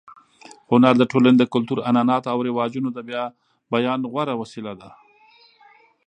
هنر 0.69 0.93
د 0.97 1.03
ټولنې 1.11 1.37
د 1.39 1.45
کلتور، 1.53 1.77
عنعناتو 1.89 2.31
او 2.33 2.39
رواجونو 2.47 2.89
د 2.93 2.99
بیان 3.73 3.99
غوره 4.11 4.33
وسیله 4.41 4.73
ده. 4.81 4.89